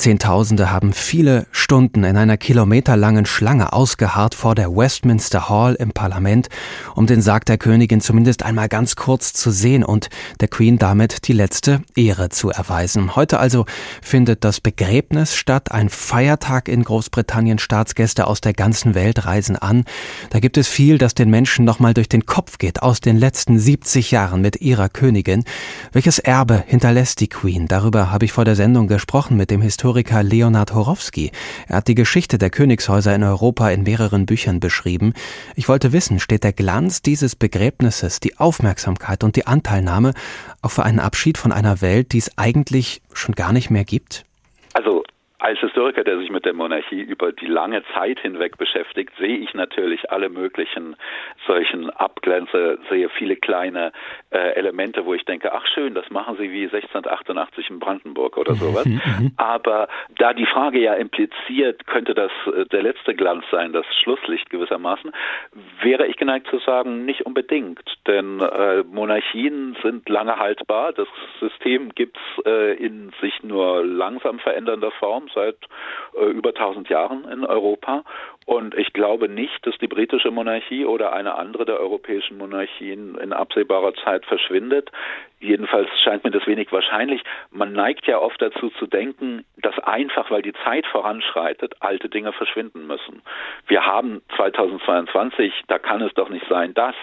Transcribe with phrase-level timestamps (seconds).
[0.00, 6.48] Zehntausende haben viele Stunden in einer kilometerlangen Schlange ausgeharrt vor der Westminster Hall im Parlament,
[6.94, 10.08] um den Sarg der Königin zumindest einmal ganz kurz zu sehen und
[10.40, 13.14] der Queen damit die letzte Ehre zu erweisen.
[13.14, 13.66] Heute also
[14.00, 17.58] findet das Begräbnis statt, ein Feiertag in Großbritannien.
[17.58, 19.84] Staatsgäste aus der ganzen Welt reisen an.
[20.30, 23.58] Da gibt es viel, das den Menschen nochmal durch den Kopf geht aus den letzten
[23.58, 25.44] 70 Jahren mit ihrer Königin.
[25.92, 27.68] Welches Erbe hinterlässt die Queen?
[27.68, 31.32] Darüber habe ich vor der Sendung gesprochen mit dem Historiker Historiker Leonhard Horowski.
[31.66, 35.14] Er hat die Geschichte der Königshäuser in Europa in mehreren Büchern beschrieben.
[35.56, 40.14] Ich wollte wissen, steht der Glanz dieses Begräbnisses, die Aufmerksamkeit und die Anteilnahme
[40.62, 44.24] auch für einen Abschied von einer Welt, die es eigentlich schon gar nicht mehr gibt?
[44.74, 44.99] Also
[45.40, 49.54] als Historiker, der sich mit der Monarchie über die lange Zeit hinweg beschäftigt, sehe ich
[49.54, 50.96] natürlich alle möglichen
[51.46, 53.92] solchen Abgrenze, sehe viele kleine
[54.30, 58.54] äh, Elemente, wo ich denke, ach schön, das machen sie wie 1688 in Brandenburg oder
[58.54, 58.84] sowas.
[58.84, 59.32] Mhm, mhm.
[59.38, 64.50] Aber da die Frage ja impliziert, könnte das äh, der letzte Glanz sein, das Schlusslicht
[64.50, 65.10] gewissermaßen,
[65.82, 67.80] wäre ich geneigt zu sagen, nicht unbedingt.
[68.06, 70.92] Denn äh, Monarchien sind lange haltbar.
[70.92, 71.08] Das
[71.40, 75.56] System gibt's äh, in sich nur langsam verändernder Form seit
[76.18, 78.04] äh, über 1000 Jahren in Europa.
[78.46, 83.32] Und ich glaube nicht, dass die britische Monarchie oder eine andere der europäischen Monarchien in
[83.32, 84.90] absehbarer Zeit verschwindet.
[85.38, 87.22] Jedenfalls scheint mir das wenig wahrscheinlich.
[87.50, 92.32] Man neigt ja oft dazu zu denken, dass einfach, weil die Zeit voranschreitet, alte Dinge
[92.32, 93.22] verschwinden müssen.
[93.66, 96.94] Wir haben 2022, da kann es doch nicht sein, das.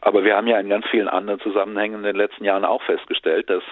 [0.00, 3.50] Aber wir haben ja in ganz vielen anderen Zusammenhängen in den letzten Jahren auch festgestellt,
[3.50, 3.64] dass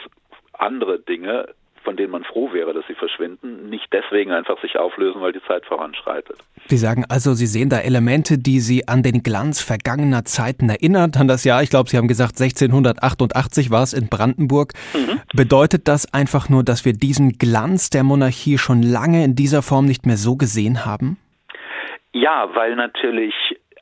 [0.53, 5.21] andere Dinge von denen man froh wäre, dass sie verschwinden, nicht deswegen einfach sich auflösen,
[5.21, 6.37] weil die Zeit voranschreitet.
[6.67, 11.17] Sie sagen also, Sie sehen da Elemente, die Sie an den Glanz vergangener Zeiten erinnert,
[11.17, 14.73] an das Jahr, ich glaube, Sie haben gesagt, 1688 war es in Brandenburg.
[14.95, 15.21] Mhm.
[15.35, 19.87] Bedeutet das einfach nur, dass wir diesen Glanz der Monarchie schon lange in dieser Form
[19.87, 21.19] nicht mehr so gesehen haben?
[22.13, 23.35] Ja, weil natürlich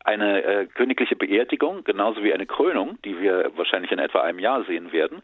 [0.04, 4.64] eine äh, königliche Beerdigung, genauso wie eine Krönung, die wir wahrscheinlich in etwa einem Jahr
[4.64, 5.22] sehen werden,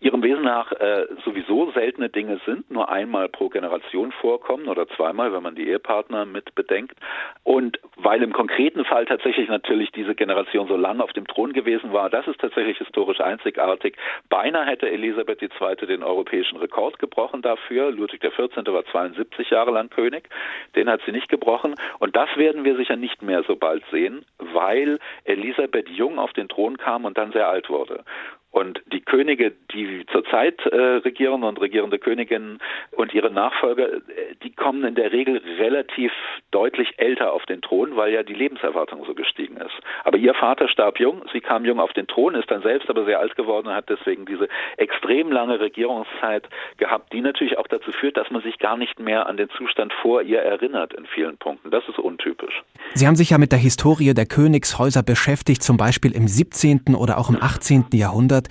[0.00, 5.32] ihrem Wesen nach äh, sowieso seltene Dinge sind, nur einmal pro Generation vorkommen oder zweimal,
[5.32, 6.98] wenn man die Ehepartner mit bedenkt.
[7.42, 11.92] Und weil im konkreten Fall tatsächlich natürlich diese Generation so lange auf dem Thron gewesen
[11.92, 13.96] war, das ist tatsächlich historisch einzigartig.
[14.28, 15.86] Beinahe hätte Elisabeth II.
[15.86, 17.90] den europäischen Rekord gebrochen dafür.
[17.90, 18.66] Ludwig XIV.
[18.66, 20.28] war 72 Jahre lang König.
[20.76, 21.74] Den hat sie nicht gebrochen.
[21.98, 26.48] Und das werden wir sicher nicht mehr so bald sehen, weil Elisabeth jung auf den
[26.48, 28.04] Thron kam und dann sehr alt wurde.
[28.54, 32.60] Und die Könige, die zurzeit äh, regieren und regierende Königinnen
[32.92, 34.00] und ihre Nachfolger, äh,
[34.44, 36.12] die kommen in der Regel relativ
[36.52, 39.74] deutlich älter auf den Thron, weil ja die Lebenserwartung so gestiegen ist.
[40.04, 43.04] Aber ihr Vater starb jung, sie kam jung auf den Thron, ist dann selbst aber
[43.04, 47.90] sehr alt geworden und hat deswegen diese extrem lange Regierungszeit gehabt, die natürlich auch dazu
[47.90, 51.38] führt, dass man sich gar nicht mehr an den Zustand vor ihr erinnert in vielen
[51.38, 51.72] Punkten.
[51.72, 52.62] Das ist untypisch.
[52.94, 56.94] Sie haben sich ja mit der Historie der Königshäuser beschäftigt, zum Beispiel im 17.
[56.96, 57.86] oder auch im 18.
[57.94, 58.48] Jahrhundert hat.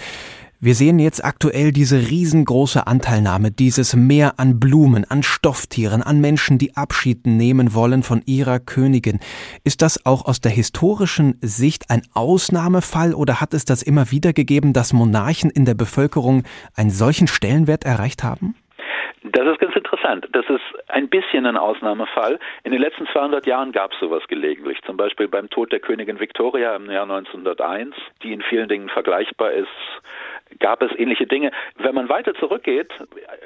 [0.60, 6.58] Wir sehen jetzt aktuell diese riesengroße Anteilnahme, dieses Meer an Blumen, an Stofftieren, an Menschen,
[6.58, 9.20] die Abschied nehmen wollen von ihrer Königin.
[9.66, 14.32] Ist das auch aus der historischen Sicht ein Ausnahmefall oder hat es das immer wieder
[14.32, 16.44] gegeben, dass Monarchen in der Bevölkerung
[16.76, 18.56] einen solchen Stellenwert erreicht haben?
[19.24, 20.28] Das ist ganz interessant.
[20.34, 22.40] Das ist ein bisschen ein Ausnahmefall.
[22.64, 24.82] In den letzten 200 Jahren gab es sowas gelegentlich.
[24.86, 29.52] Zum Beispiel beim Tod der Königin Victoria im Jahr 1901, die in vielen Dingen vergleichbar
[29.52, 29.70] ist
[30.60, 31.52] gab es ähnliche Dinge.
[31.78, 32.92] Wenn man weiter zurückgeht,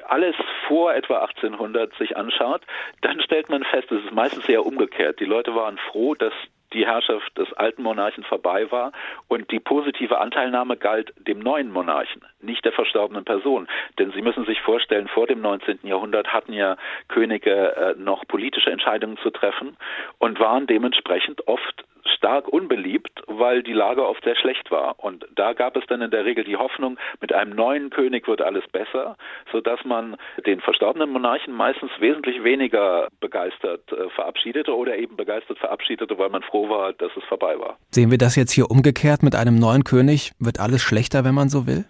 [0.08, 0.36] alles
[0.68, 2.62] vor etwa 1800 sich anschaut,
[3.02, 5.20] dann stellt man fest, es ist meistens eher umgekehrt.
[5.20, 6.34] Die Leute waren froh, dass
[6.74, 8.92] die Herrschaft des alten Monarchen vorbei war
[9.28, 13.68] und die positive Anteilnahme galt dem neuen Monarchen, nicht der verstorbenen Person.
[14.00, 15.80] Denn Sie müssen sich vorstellen, vor dem 19.
[15.84, 19.78] Jahrhundert hatten ja Könige äh, noch politische Entscheidungen zu treffen
[20.20, 24.96] und waren dementsprechend oft stark unbeliebt, weil die Lage oft sehr schlecht war.
[25.00, 28.42] Und da gab es dann in der Regel die Hoffnung, mit einem neuen König wird
[28.42, 29.18] alles besser,
[29.52, 36.18] sodass man den verstorbenen Monarchen meistens wesentlich weniger begeistert äh, verabschiedete oder eben begeistert verabschiedete,
[36.18, 37.78] weil man froh war, dass es vorbei war.
[37.92, 40.32] Sehen wir das jetzt hier umgekehrt mit einem neuen König?
[40.40, 41.86] Wird alles schlechter, wenn man so will?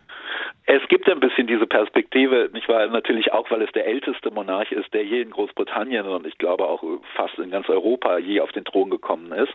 [0.70, 2.86] Es gibt ein bisschen diese Perspektive, nicht wahr?
[2.88, 6.68] Natürlich auch, weil es der älteste Monarch ist, der je in Großbritannien und ich glaube
[6.68, 6.84] auch
[7.16, 9.54] fast in ganz Europa je auf den Thron gekommen ist.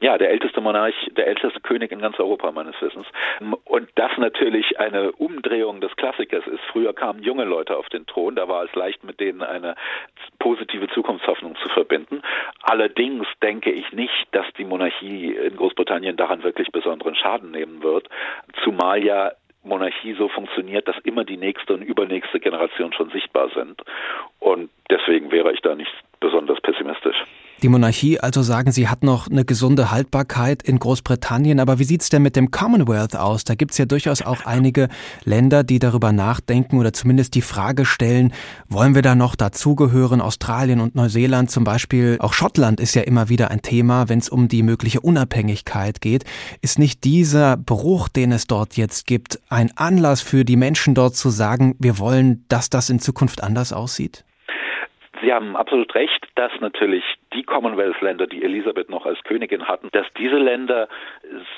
[0.00, 3.06] Ja, der älteste Monarch, der älteste König in ganz Europa meines Wissens.
[3.64, 6.64] Und das natürlich eine Umdrehung des Klassikers ist.
[6.72, 9.74] Früher kamen junge Leute auf den Thron, da war es leicht, mit denen eine
[10.38, 12.22] positive Zukunftshoffnung zu verbinden.
[12.62, 18.08] Allerdings denke ich nicht, dass die Monarchie in Großbritannien daran wirklich besonderen Schaden nehmen wird,
[18.64, 19.32] zumal ja
[19.66, 23.82] Monarchie so funktioniert, dass immer die nächste und übernächste Generation schon sichtbar sind.
[24.38, 27.16] Und deswegen wäre ich da nicht besonders pessimistisch.
[27.62, 31.58] Die Monarchie, also sagen Sie, hat noch eine gesunde Haltbarkeit in Großbritannien.
[31.58, 33.44] Aber wie sieht's denn mit dem Commonwealth aus?
[33.44, 34.88] Da gibt's ja durchaus auch einige
[35.24, 38.34] Länder, die darüber nachdenken oder zumindest die Frage stellen,
[38.68, 40.20] wollen wir da noch dazugehören?
[40.20, 42.18] Australien und Neuseeland zum Beispiel.
[42.20, 46.24] Auch Schottland ist ja immer wieder ein Thema, wenn es um die mögliche Unabhängigkeit geht.
[46.60, 51.16] Ist nicht dieser Bruch, den es dort jetzt gibt, ein Anlass für die Menschen dort
[51.16, 54.25] zu sagen, wir wollen, dass das in Zukunft anders aussieht?
[55.22, 60.06] Sie haben absolut recht, dass natürlich die Commonwealth-Länder, die Elisabeth noch als Königin hatten, dass
[60.18, 60.88] diese Länder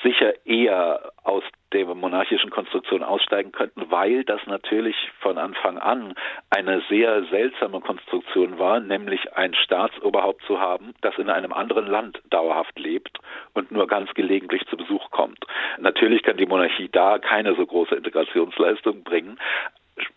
[0.03, 6.15] sicher eher aus der monarchischen Konstruktion aussteigen könnten, weil das natürlich von Anfang an
[6.49, 12.21] eine sehr seltsame Konstruktion war, nämlich ein Staatsoberhaupt zu haben, das in einem anderen Land
[12.29, 13.19] dauerhaft lebt
[13.53, 15.45] und nur ganz gelegentlich zu Besuch kommt.
[15.79, 19.37] Natürlich kann die Monarchie da keine so große Integrationsleistung bringen,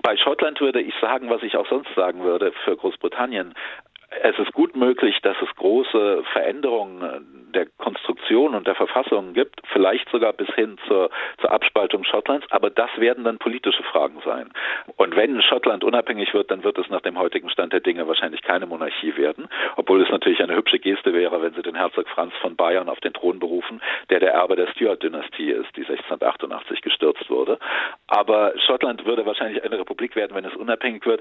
[0.03, 3.55] bei Schottland würde ich sagen, was ich auch sonst sagen würde für Großbritannien.
[4.23, 7.67] Es ist gut möglich, dass es große Veränderungen der
[8.33, 12.91] Konstruktion und der Verfassung gibt, vielleicht sogar bis hin zur, zur Abspaltung Schottlands, aber das
[12.97, 14.51] werden dann politische Fragen sein.
[14.97, 18.43] Und wenn Schottland unabhängig wird, dann wird es nach dem heutigen Stand der Dinge wahrscheinlich
[18.43, 22.33] keine Monarchie werden, obwohl es natürlich eine hübsche Geste wäre, wenn sie den Herzog Franz
[22.41, 23.81] von Bayern auf den Thron berufen,
[24.11, 27.59] der der Erbe der Stuart-Dynastie ist, die 1688 gestürzt wurde.
[28.07, 31.21] Aber Schottland würde wahrscheinlich eine Republik werden, wenn es unabhängig wird.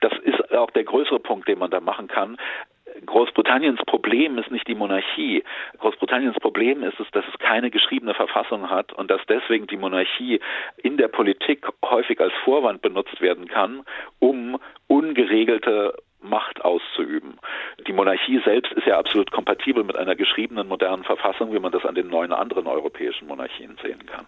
[0.00, 2.36] Das ist auch der größere Punkt, den man da machen kann.
[3.06, 5.44] Großbritanniens Problem ist nicht die Monarchie.
[5.78, 10.40] Großbritanniens Problem ist es, dass es keine geschriebene Verfassung hat und dass deswegen die Monarchie
[10.76, 13.84] in der Politik häufig als Vorwand benutzt werden kann,
[14.18, 17.38] um ungeregelte Macht auszuüben.
[17.86, 21.84] Die Monarchie selbst ist ja absolut kompatibel mit einer geschriebenen modernen Verfassung, wie man das
[21.84, 24.26] an den neun anderen europäischen Monarchien sehen kann.